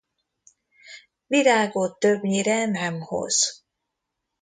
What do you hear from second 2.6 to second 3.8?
nem hoz.